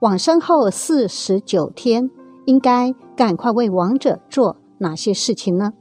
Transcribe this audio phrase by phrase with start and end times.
[0.00, 2.08] 往生后四十九天，
[2.44, 5.72] 应该赶快为亡者做哪些事情呢？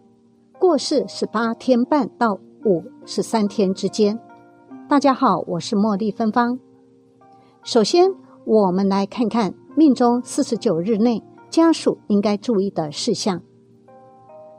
[0.57, 4.19] 过世十八天半到五十三天之间。
[4.89, 6.57] 大家好，我是茉莉芬芳。
[7.61, 8.09] 首先，
[8.43, 13.43] 我们来看看命中四十九日内家属应该注意的事项。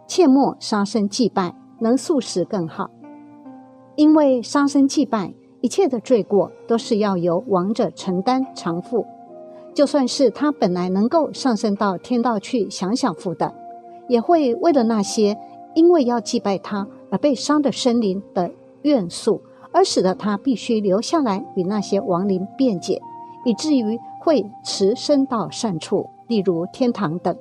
[0.06, 2.90] 切莫杀生祭拜，能素食更好。
[3.96, 9.04] 因为杀生祭拜，一切的罪过都是要由亡者承担偿付。
[9.78, 13.54] 就算是他本来能够上升到天道去享享福的，
[14.08, 15.38] 也会为了那些
[15.72, 18.50] 因为要祭拜他而被伤的生灵的
[18.82, 23.00] 怨诉，而使得他必须留下来与那些亡灵辩解，
[23.44, 27.36] 以至于会持身到善处，例如天堂等。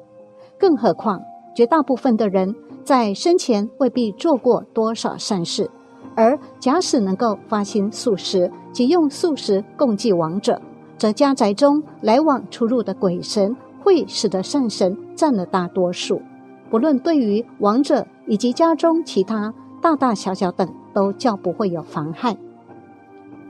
[0.59, 1.19] 更何况。
[1.55, 5.71] 绝大部分的人在生前未必做过多少善事，
[6.15, 10.61] 而假使能够发心素食及用素食供祭亡者，
[10.97, 16.21] 则家宅中来往出入的鬼神会使得善神占了大多数。
[16.69, 22.35] 不论对于亡者以及家中其他大大小小等，都较不会有妨害。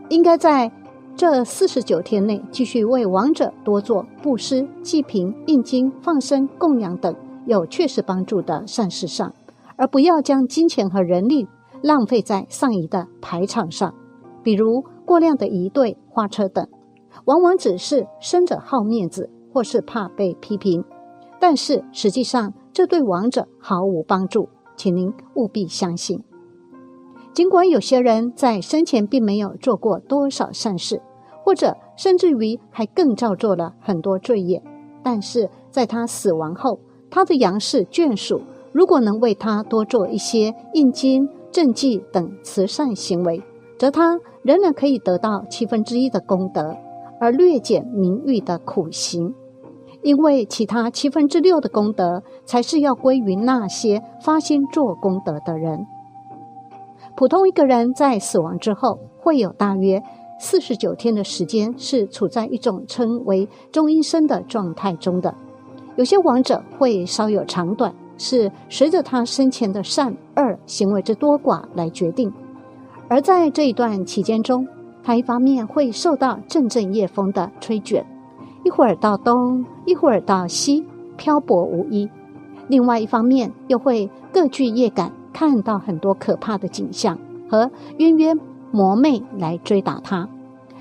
[0.09, 0.71] 应该在
[1.15, 7.15] 这四十九天内继续为亡者多做布施、济贫、印经、放生、供养等。
[7.47, 9.33] 有确实帮助的善事上，
[9.77, 11.47] 而不要将金钱和人力
[11.81, 13.93] 浪费在丧仪的排场上，
[14.43, 16.67] 比如过量的仪队、花车等，
[17.27, 20.81] 往往只是生者好面子，或是怕被批评，
[21.41, 24.47] 但是实际上这对亡者毫无帮助，
[24.77, 26.23] 请您务必相信。
[27.33, 31.01] 尽管有些人在生前并没有做过多少善事，
[31.43, 34.63] 或者甚至于还更造作了很多罪业，
[35.03, 43.43] 但是在他死亡后，他的杨氏眷属如果能为他多做一些印经、赈济等慈善行为，
[43.77, 46.75] 则他仍然可以得到七分之一的功德，
[47.19, 49.33] 而略减名誉的苦行。
[50.03, 55.85] 因为其他七分之六的功德，才是要归于那些发心做功德的人。
[57.15, 60.01] 普通一个人在死亡之后，会有大约
[60.39, 65.33] 四十九天的时间是处在一种称为中阴身的状态中的。
[65.95, 72.31] 有些亡者会稍有长短，是随着他生前的善恶行为之多寡来决定。
[73.09, 74.67] 而在这一段期间中，
[75.07, 78.05] 他一方面会受到阵阵夜风的吹卷，
[78.65, 80.85] 一会儿到东，一会儿到西，
[81.15, 82.09] 漂泊无依；
[82.67, 87.17] 另外一方面又会各具业感，看到很多可怕的景象
[87.49, 88.37] 和冤冤
[88.71, 90.27] 魔魅来追打他。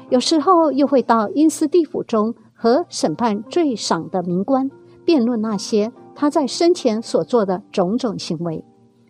[0.09, 4.69] 有时候又会到阴司地府中和审判最赏的民官。
[5.05, 8.65] 辩论那些他在生前所做的种种行为，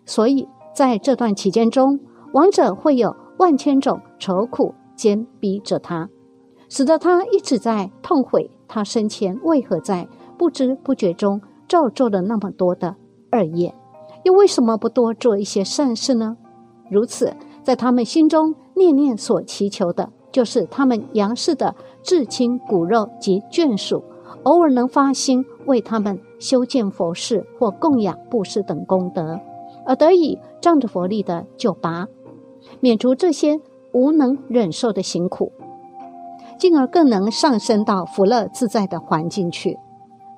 [0.04, 2.00] 所以在这段期间中，
[2.34, 6.08] 亡者会有万千种愁苦坚逼着他，
[6.68, 12.96] 使得他一直在痛悔他生前为何在不知不觉中造作了那么多的
[13.32, 13.74] 恶业，
[14.24, 16.36] 又为什么不多做一些善事呢？
[16.90, 24.02] 如此，在他们心中念念所祈求的，就是他们杨氏的至亲骨肉及眷属。
[24.42, 29.40] 偶尔能发心为他们修建佛寺或供养布施等功德，
[29.84, 32.06] 而得以仗着佛力的救拔，
[32.78, 33.60] 免除这些
[33.96, 35.50] 无能忍受的辛苦，
[36.58, 39.78] 进而更能上升到福乐自在的环境去。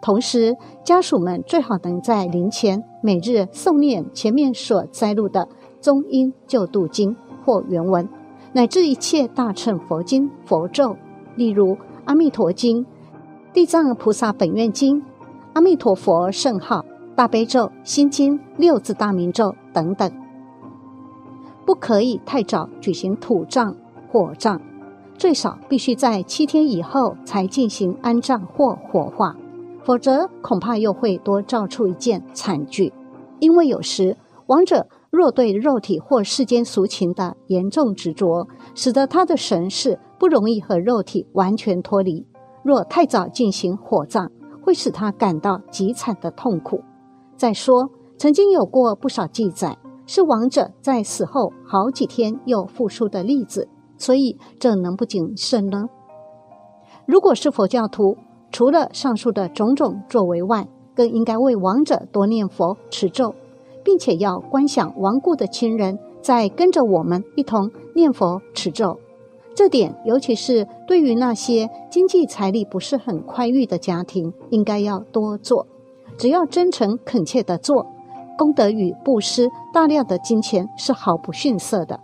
[0.01, 5.41] 同时，家属们最好能在灵前每日诵念前面所摘录的
[5.81, 7.11] 《中阴救度经》
[7.45, 8.09] 或原文，
[8.53, 10.95] 乃至一切大乘佛经、佛咒，
[11.35, 11.75] 例如
[12.05, 12.85] 《阿弥陀经》。
[13.53, 15.03] 地藏菩萨本愿经、
[15.55, 16.85] 阿弥陀佛圣号、
[17.17, 20.09] 大悲咒、心经、六字大明咒等等，
[21.69, 23.77] 不可以太早举行土葬、
[24.11, 24.59] 火葬，
[25.19, 29.37] 最少必须在七天以后才进行安葬或火化，
[29.85, 32.91] 否则恐怕又会多造出一件惨剧。
[33.39, 42.27] 因为有时亡者若对肉体或世间俗情的严重执着，使得他的神识不容易和肉体完全脱离。
[42.63, 44.31] 若太早进行火葬，
[44.63, 46.81] 会使他感到极惨的痛苦。
[47.37, 49.77] 再说，曾经有过不少记载，
[50.09, 53.69] 是亡者在死后好几天又复苏的例子，
[53.99, 55.91] 所以这能不谨慎呢？
[57.05, 58.17] 如果是佛教徒，
[58.51, 63.35] 除了上述的种种作为外，更应该为亡者多念佛持咒，
[63.85, 68.99] 并且要观想亡故的亲人在跟着我们一同念佛持咒。
[69.55, 75.67] 这点，尤其是对于那些经济财力不是很宽裕的家庭，应该要多做。
[76.17, 77.87] 只要真诚恳切的做，
[78.39, 82.01] 功德与布施大量的金钱是毫不逊色的。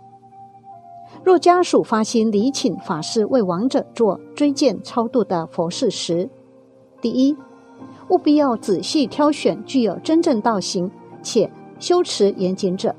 [1.25, 6.29] 若家属发心礼请法师为亡者做追荐超度的佛事时，
[7.01, 7.35] 第一，
[8.07, 10.89] 务必要仔细挑选具有真正道行
[11.21, 12.95] 且修持严谨者。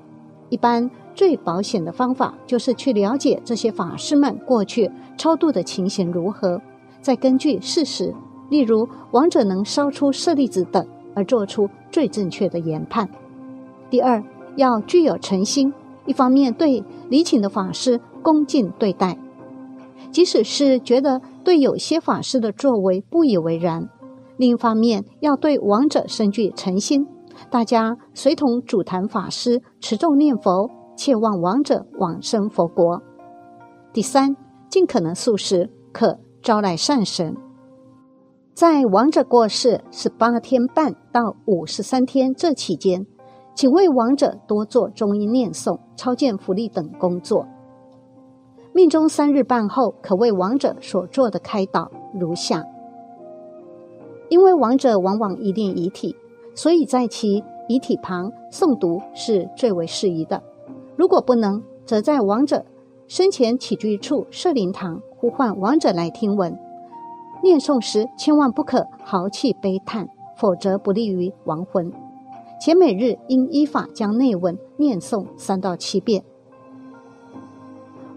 [0.50, 6.61] 一般最保险的方法就是去了解这些法师们过去超度的情形如何，
[7.00, 8.14] 再根据事实，
[8.50, 13.08] 例如亡者能烧出舍利子等，而做出最正确的研判。
[13.88, 14.22] 第二，
[14.56, 15.73] 要具有诚心，
[16.06, 18.00] 一方面对礼请的法师。
[18.23, 19.17] 恭敬对待，
[20.11, 23.88] 即使是觉得对有些法师的作为不以为然，
[24.37, 27.06] 另一方面要对亡者深具诚心。
[27.50, 33.00] 大家随同主坛法师持咒念佛，切望亡者往生佛国。
[33.93, 34.35] 第三，
[34.69, 37.37] 尽可能素食，可招来善神。
[38.55, 43.06] 在亡者过世十八天半到五十三天这期间，
[43.56, 47.47] 请为亡者多做中医念诵、超荐福利等工作。
[48.75, 52.62] 命中三日半后，可为亡者所做的开导如下：
[54.29, 56.14] 因为亡者往往依恋遗体，
[56.55, 60.43] 所以在其遗体旁诵读是最为适宜的。
[60.94, 62.62] 如果不能，则在亡者
[63.08, 66.55] 生前起居处设灵堂，呼唤亡者来听闻。
[67.43, 70.06] 念诵时千万不可豪气悲叹，
[70.37, 71.91] 否则不利于亡魂。
[72.61, 76.25] 且每日应依法将内文念诵三到七遍。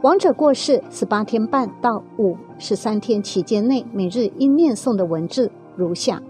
[0.02, 6.24] 亡者过世十八天半到五十三天期间内，每日应念诵的文字如下：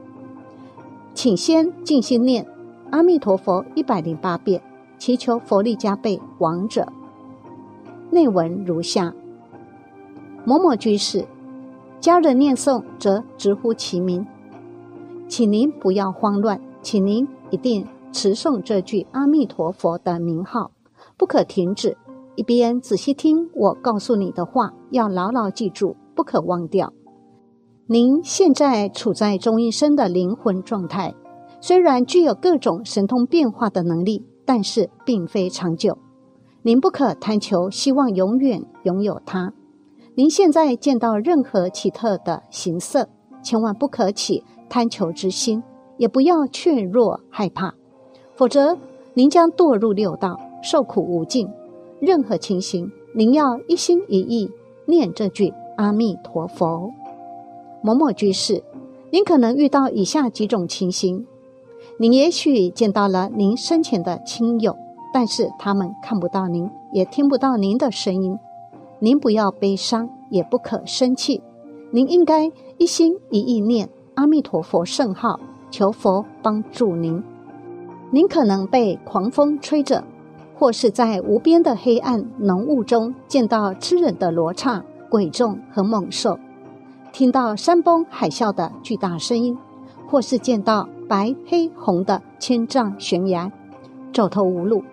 [1.14, 2.46] 请先静心念
[2.90, 4.60] 阿弥陀佛一百零八遍，
[4.98, 6.20] 祈求佛力加倍。
[6.40, 6.92] 亡者
[8.10, 9.14] 内文如下：
[10.46, 11.26] 某某居士，
[12.00, 14.26] 家人念诵则直呼其名，
[15.28, 20.72] 请您不要慌乱，请您一定持诵这句阿弥陀佛的名号，
[21.18, 21.98] 不可停止。
[22.36, 26.94] 一边仔细听我告诉你的话，要牢牢记住，不可忘掉。
[27.88, 31.14] 您现在处在中医生的灵魂状态，
[31.60, 35.98] 虽然具有各种神通变化的能力，但是并非长久。
[36.62, 39.54] 您不可贪求，希望永远拥有它。
[40.16, 43.10] 您现在见到任何奇特的形色，
[43.42, 45.64] 千万不可起贪求之心，
[45.98, 47.74] 也不要怯弱害怕，
[48.40, 48.78] 否则
[49.16, 51.50] 您将堕入六道，受苦无尽。
[52.00, 54.50] 任何情形，您要一心一意
[54.86, 56.90] 念这句阿弥陀佛。
[57.82, 58.64] 某某居士，
[59.12, 61.28] 您可能遇到以下几种情形：
[61.98, 64.74] 您也许见到了您生前的亲友，
[65.14, 68.40] 但是他们看不到您，也听不到您的声音。
[69.00, 71.44] 您不要悲伤，也不可生气，
[71.92, 75.38] 您应该一心一意念阿弥陀佛圣号，
[75.70, 77.22] 求佛帮助您。
[78.12, 80.04] 您可能被狂风吹着。
[80.56, 86.38] 或是在无边的黑暗浓雾中见到吃人的罗刹、鬼众和猛兽，
[87.14, 89.58] 听到山崩海啸的巨大声音，
[90.06, 93.50] 或是见到白、黑、红的千丈悬崖，
[94.12, 94.84] 走投无路，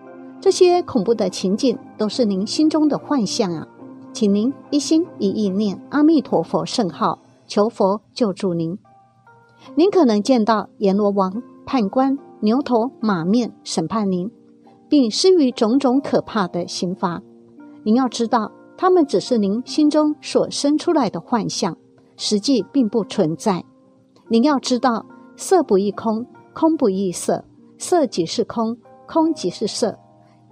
[0.41, 3.67] 这些恐怖的情景都是您心中的幻象啊！
[4.13, 7.19] 请您一心一意念阿弥陀佛圣号，
[7.49, 8.79] 求佛救助您。
[9.75, 14.31] 您可能见到阎罗王、判官、牛头马面审判您。
[14.89, 17.21] 并施予种种可怕的刑罚。
[17.83, 21.77] 您要知道，他们只是您心中所生出来的幻象，
[22.17, 23.65] 实际并不存在。
[24.29, 25.05] 您要知道，
[25.37, 26.25] 色不异空，
[26.55, 27.45] 空不异色，
[27.79, 28.77] 色即是空，
[29.09, 29.99] 空即是色，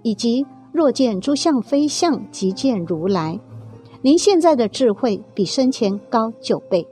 [0.03, 3.39] 以及若见诸相非相，即见如来。
[4.01, 6.85] 您现在的智慧比生前高九倍，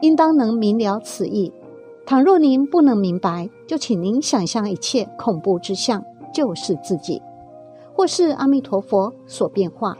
[0.00, 1.52] 应当能明了此意。
[2.06, 6.04] 倘若您不能明白，就请您想象一切恐怖之相。
[6.34, 7.20] 就是自己，
[7.94, 9.98] 或是阿弥陀佛所变化，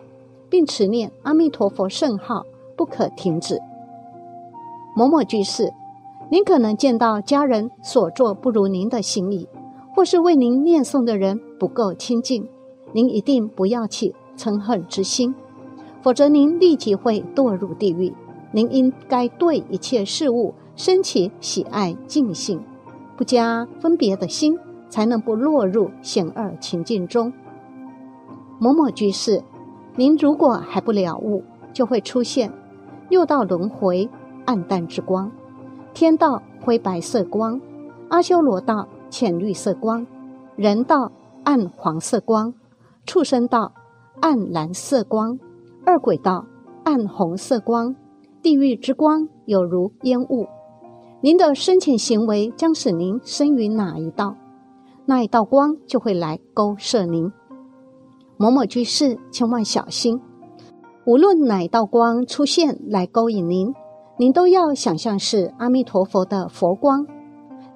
[0.48, 3.60] 并持念阿弥陀佛圣号不可停止。
[4.96, 5.70] 某某居士，
[6.30, 9.46] 您可能见到家人所做不如您的行礼，
[9.94, 12.48] 或是为您念诵的人不够亲近，
[12.94, 15.34] 您一定不要起嗔恨之心，
[16.00, 18.14] 否则您立即会堕入地狱。
[18.52, 22.60] 您应该对一切事物升起喜爱敬信，
[23.16, 24.58] 不加分别的心。
[24.92, 27.32] 才能不落入险恶情境中。
[28.58, 29.42] 某某居士，
[29.96, 32.52] 您如果还不了悟，就会出现
[33.08, 34.06] 六道轮回
[34.44, 35.32] 暗淡之光，
[35.94, 37.58] 天道灰白色光，
[38.10, 40.06] 阿修罗道浅绿色光，
[40.56, 41.10] 人道
[41.42, 42.52] 暗黄色光，
[43.06, 43.72] 畜生道
[44.20, 45.38] 暗蓝色光，
[45.86, 46.44] 二鬼道
[46.84, 47.96] 暗红色光，
[48.42, 50.46] 地狱之光有如烟雾。
[51.24, 54.34] 您的深浅行为将使您生于哪一道？
[55.06, 57.30] 那一道光就会来勾摄您。
[58.36, 60.20] 某某居士，千万小心，
[61.06, 63.72] 无论哪道光出现来勾引您，
[64.18, 67.06] 您都要想象是阿弥陀佛的佛光。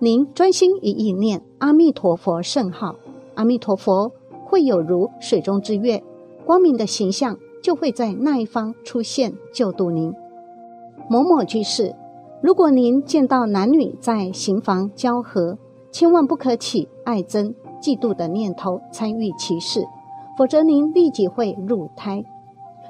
[0.01, 2.97] 您专心一意念阿弥陀佛圣号，
[3.37, 4.11] 阿弥陀佛
[4.45, 6.03] 会有如水中之月，
[6.45, 10.13] 光明的形象就会在那一方出现救度您。
[11.09, 11.95] 某某居士，
[12.43, 15.59] 如果您见到男女在行房交合，
[15.91, 19.85] 千万不可起爱憎、嫉妒的念头参与其事，
[20.37, 22.23] 否则您立即会入胎。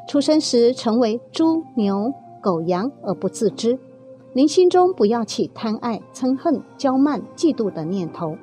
[0.08, 3.78] 出生时成为猪、牛、狗、羊而不自知。
[4.32, 8.36] 您心中不要起贪爱、嗔恨、骄慢、嫉妒的念头，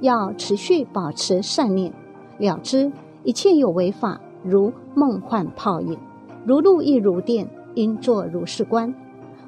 [0.00, 1.92] 要持续保持善念，
[2.38, 2.92] 了知
[3.24, 5.98] 一切有为法如梦幻泡影，
[6.44, 8.94] 如露亦如电，应作如是观，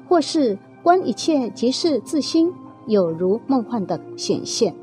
[0.09, 2.51] 或是观一切即是自心，
[2.87, 4.75] 有如梦幻的显现。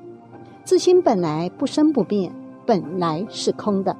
[0.64, 2.32] 自心本来不生不灭，
[2.64, 3.94] 本来是空的。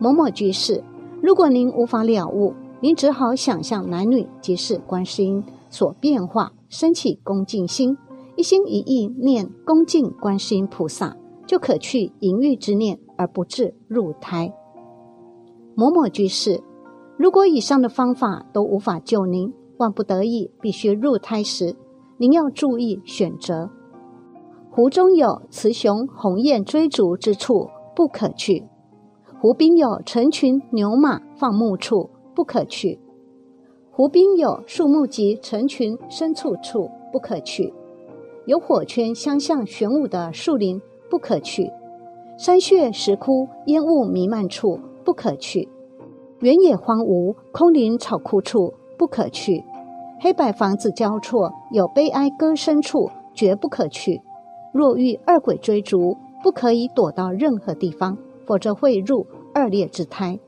[0.00, 0.82] 某某居士。
[1.22, 7.96] 如果您无法了悟，您只好想象男女即是观世音所变化，升起恭敬心，
[8.34, 14.52] 一心一意念恭敬观世音菩萨，就可去淫欲之念而不致入胎。
[15.76, 16.60] 某某居士，
[17.16, 21.74] 如果以上的方法都无法救您，万不得已必须入胎时，
[22.18, 23.70] 您要注意选择。
[24.70, 28.64] 湖中有雌雄鸿雁追逐之处，不可去。
[29.40, 32.98] 湖滨有成群牛马放牧处，不可去；
[33.90, 37.72] 湖滨有树木及成群牲畜处，不可去；
[38.46, 41.70] 有火圈相向玄武的树林，不可去；
[42.38, 45.68] 山穴石窟烟雾弥漫处，不可去；
[46.38, 48.72] 原野荒芜空林草枯处，
[49.02, 49.64] 不可去；
[50.20, 54.22] 黑白房子交错有悲哀歌声处，绝不可去。
[54.72, 58.16] 若遇二鬼追逐，不可以躲到任何地方。
[58.46, 60.38] 否则会入恶劣之胎。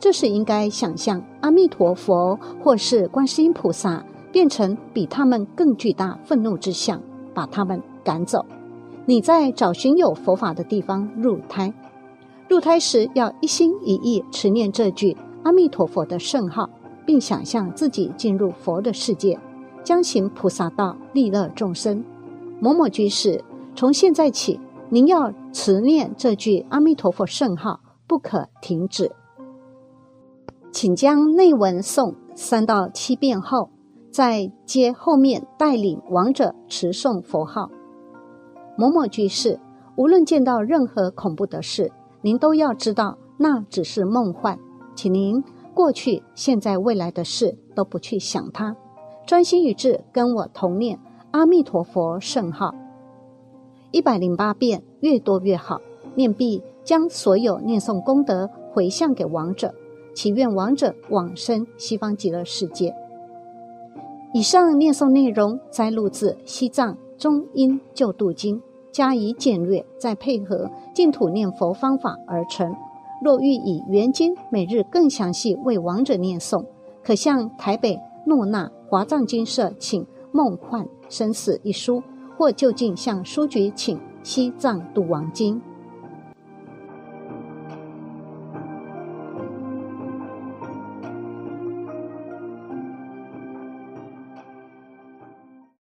[0.00, 7.00] 这是应该想象阿弥陀佛或是观世音菩萨变成比他们更巨大愤怒之相，
[7.32, 8.44] 把他们赶走。
[9.06, 11.72] 你在找寻有佛法的地方入胎，
[12.48, 16.68] 入胎时要一心一意持念这句阿弥陀佛的圣号，
[17.08, 19.40] 并想象自己进入佛的世界，
[19.82, 22.04] 将行菩萨道，利乐众生。
[22.60, 23.42] 某某居士，
[23.74, 24.60] 从现在起。
[24.90, 29.10] 您要持念这句阿弥陀佛圣号，不可停止。
[30.70, 33.70] 请将内文诵三到七遍后，
[34.10, 37.70] 再接后面带领亡者持诵佛号。
[38.76, 39.58] 某某居士，
[39.96, 44.58] 无论见到任何恐怖的事，您都要知道那只是梦幻，
[44.94, 45.42] 请您
[45.78, 48.74] 过去、现在、未来的事都不去想它，
[49.24, 50.98] 专心于志，跟我同念
[51.30, 52.74] 阿弥陀佛圣号。
[53.92, 55.80] 一百零八遍，越多越好。
[56.16, 59.72] 念毕，将所有念诵功德回向给亡者，
[60.16, 62.92] 祈愿亡者往生西方极乐世界。
[64.34, 68.56] 以上念诵内容摘录自《西藏中阴救度经》，
[68.90, 72.74] 加以简略，再配合净土念佛方法而成。
[73.22, 76.64] 若欲以元经每日更详细为亡者念诵，
[77.02, 82.02] 可向台北诺那华藏经社请《梦幻生死》一书。
[82.38, 85.56] 或就近向书局请《西藏度亡经》。